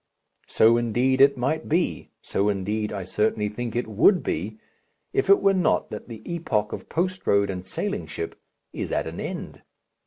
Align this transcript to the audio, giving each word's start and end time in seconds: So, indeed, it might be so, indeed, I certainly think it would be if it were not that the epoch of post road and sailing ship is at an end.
So, 0.47 0.77
indeed, 0.77 1.21
it 1.21 1.37
might 1.37 1.69
be 1.69 2.09
so, 2.23 2.49
indeed, 2.49 2.91
I 2.91 3.03
certainly 3.03 3.49
think 3.49 3.75
it 3.75 3.85
would 3.85 4.23
be 4.23 4.57
if 5.13 5.29
it 5.29 5.41
were 5.43 5.53
not 5.53 5.91
that 5.91 6.07
the 6.07 6.23
epoch 6.25 6.73
of 6.73 6.89
post 6.89 7.27
road 7.27 7.51
and 7.51 7.63
sailing 7.63 8.07
ship 8.07 8.41
is 8.73 8.91
at 8.91 9.05
an 9.05 9.19
end. 9.19 9.61